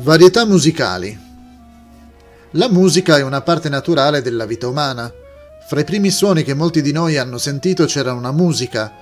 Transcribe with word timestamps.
Varietà 0.00 0.46
musicali. 0.46 1.18
La 2.52 2.68
musica 2.68 3.18
è 3.18 3.22
una 3.22 3.40
parte 3.40 3.68
naturale 3.68 4.22
della 4.22 4.46
vita 4.46 4.68
umana. 4.68 5.12
Fra 5.66 5.80
i 5.80 5.84
primi 5.84 6.10
suoni 6.10 6.44
che 6.44 6.54
molti 6.54 6.82
di 6.82 6.92
noi 6.92 7.16
hanno 7.16 7.36
sentito 7.36 7.84
c'era 7.84 8.12
una 8.12 8.30
musica, 8.30 8.92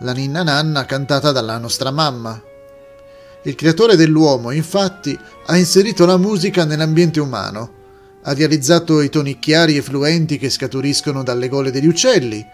la 0.00 0.12
ninna 0.12 0.42
nanna 0.42 0.84
cantata 0.84 1.30
dalla 1.30 1.58
nostra 1.58 1.92
mamma. 1.92 2.42
Il 3.44 3.54
creatore 3.54 3.94
dell'uomo, 3.94 4.50
infatti, 4.50 5.16
ha 5.46 5.56
inserito 5.56 6.06
la 6.06 6.16
musica 6.16 6.64
nell'ambiente 6.64 7.20
umano. 7.20 7.74
Ha 8.24 8.34
realizzato 8.34 9.00
i 9.00 9.10
toni 9.10 9.38
chiari 9.38 9.76
e 9.76 9.82
fluenti 9.82 10.38
che 10.38 10.50
scaturiscono 10.50 11.22
dalle 11.22 11.46
gole 11.46 11.70
degli 11.70 11.86
uccelli, 11.86 12.44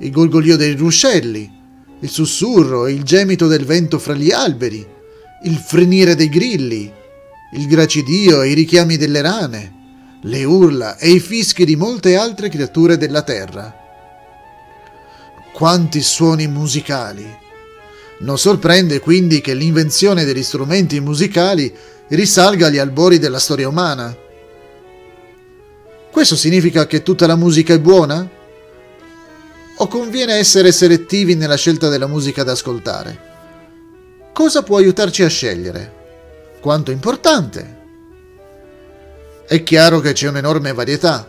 il 0.00 0.10
gorgoglio 0.10 0.56
dei 0.56 0.74
ruscelli, 0.74 1.50
il 1.98 2.10
sussurro 2.10 2.84
e 2.84 2.92
il 2.92 3.04
gemito 3.04 3.46
del 3.46 3.64
vento 3.64 3.98
fra 3.98 4.12
gli 4.12 4.30
alberi, 4.30 4.86
il 5.44 5.56
frenire 5.56 6.14
dei 6.14 6.28
grilli, 6.28 7.00
il 7.54 7.66
gracidio 7.66 8.42
e 8.42 8.50
i 8.50 8.54
richiami 8.54 8.96
delle 8.96 9.20
rane, 9.20 9.80
le 10.22 10.44
urla 10.44 10.96
e 10.96 11.10
i 11.10 11.20
fischi 11.20 11.66
di 11.66 11.76
molte 11.76 12.16
altre 12.16 12.48
creature 12.48 12.96
della 12.96 13.22
terra. 13.22 13.74
Quanti 15.52 16.00
suoni 16.00 16.46
musicali! 16.46 17.40
Non 18.20 18.38
sorprende 18.38 19.00
quindi 19.00 19.40
che 19.42 19.52
l'invenzione 19.52 20.24
degli 20.24 20.42
strumenti 20.42 21.00
musicali 21.00 21.74
risalga 22.08 22.68
agli 22.68 22.78
albori 22.78 23.18
della 23.18 23.38
storia 23.38 23.68
umana. 23.68 24.16
Questo 26.10 26.36
significa 26.36 26.86
che 26.86 27.02
tutta 27.02 27.26
la 27.26 27.36
musica 27.36 27.74
è 27.74 27.80
buona? 27.80 28.26
O 29.76 29.88
conviene 29.88 30.34
essere 30.34 30.72
selettivi 30.72 31.34
nella 31.34 31.56
scelta 31.56 31.88
della 31.88 32.06
musica 32.06 32.44
da 32.44 32.52
ascoltare? 32.52 33.30
Cosa 34.32 34.62
può 34.62 34.78
aiutarci 34.78 35.22
a 35.22 35.28
scegliere? 35.28 36.00
Quanto 36.62 36.92
importante. 36.92 37.80
È 39.48 39.62
chiaro 39.64 39.98
che 39.98 40.12
c'è 40.12 40.28
un'enorme 40.28 40.72
varietà. 40.72 41.28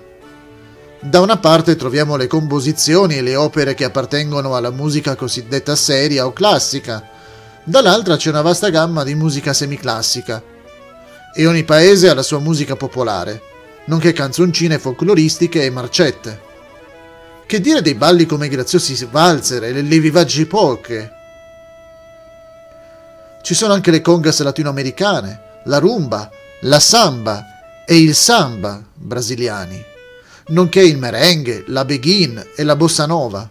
Da 0.99 1.19
una 1.21 1.37
parte 1.37 1.75
troviamo 1.75 2.15
le 2.15 2.27
composizioni 2.27 3.17
e 3.17 3.23
le 3.23 3.35
opere 3.35 3.73
che 3.73 3.83
appartengono 3.83 4.55
alla 4.55 4.69
musica 4.69 5.15
cosiddetta 5.15 5.75
seria 5.75 6.27
o 6.27 6.33
classica, 6.33 7.09
dall'altra 7.63 8.15
c'è 8.15 8.29
una 8.29 8.43
vasta 8.43 8.69
gamma 8.69 9.03
di 9.03 9.15
musica 9.15 9.53
semiclassica. 9.53 10.41
E 11.35 11.47
ogni 11.47 11.63
paese 11.63 12.09
ha 12.09 12.13
la 12.13 12.21
sua 12.21 12.39
musica 12.39 12.75
popolare, 12.75 13.41
nonché 13.85 14.13
canzoncine 14.13 14.77
folcloristiche 14.77 15.65
e 15.65 15.71
marcette. 15.71 16.41
Che 17.47 17.59
dire 17.59 17.81
dei 17.81 17.95
balli 17.95 18.27
come 18.27 18.45
i 18.45 18.49
graziosi 18.49 19.07
valzer 19.09 19.63
e 19.63 19.81
le 19.81 19.99
vivaggi 19.99 20.45
polche, 20.45 21.11
ci 23.43 23.53
sono 23.53 23.73
anche 23.73 23.91
le 23.91 23.99
congas 23.99 24.41
latinoamericane, 24.41 25.61
la 25.65 25.77
rumba, 25.77 26.31
la 26.61 26.79
samba 26.79 27.43
e 27.85 27.97
il 27.97 28.15
samba 28.15 28.81
brasiliani, 28.93 29.83
nonché 30.47 30.81
il 30.81 30.97
merengue, 30.97 31.65
la 31.67 31.83
beghin 31.83 32.41
e 32.55 32.63
la 32.63 32.77
bossa 32.77 33.05
nova. 33.05 33.49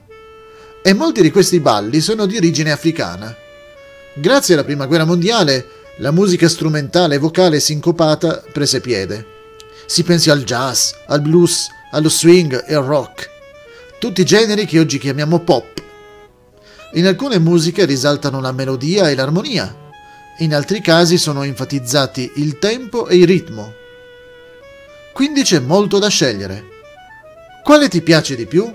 E 0.82 0.94
molti 0.94 1.20
di 1.20 1.30
questi 1.30 1.60
balli 1.60 2.00
sono 2.00 2.24
di 2.24 2.38
origine 2.38 2.72
africana. 2.72 3.36
Grazie 4.14 4.54
alla 4.54 4.64
Prima 4.64 4.86
Guerra 4.86 5.04
Mondiale, 5.04 5.66
la 5.98 6.10
musica 6.10 6.48
strumentale 6.48 7.16
e 7.16 7.18
vocale 7.18 7.60
sincopata 7.60 8.42
prese 8.50 8.80
piede. 8.80 9.26
Si 9.84 10.04
pensi 10.04 10.30
al 10.30 10.42
jazz, 10.42 10.92
al 11.08 11.20
blues, 11.20 11.68
allo 11.90 12.08
swing 12.08 12.64
e 12.66 12.74
al 12.74 12.84
rock, 12.84 13.28
tutti 13.98 14.24
generi 14.24 14.64
che 14.64 14.80
oggi 14.80 14.98
chiamiamo 14.98 15.40
pop. 15.40 15.82
In 16.94 17.06
alcune 17.06 17.38
musiche 17.38 17.84
risaltano 17.84 18.40
la 18.40 18.52
melodia 18.52 19.10
e 19.10 19.14
l'armonia, 19.14 19.80
in 20.42 20.54
altri 20.54 20.80
casi 20.80 21.18
sono 21.18 21.44
enfatizzati 21.44 22.32
il 22.36 22.58
tempo 22.58 23.06
e 23.06 23.16
il 23.16 23.26
ritmo. 23.26 23.74
Quindi 25.12 25.42
c'è 25.42 25.60
molto 25.60 26.00
da 26.00 26.08
scegliere. 26.08 26.64
Quale 27.62 27.88
ti 27.88 28.02
piace 28.02 28.34
di 28.34 28.46
più? 28.46 28.70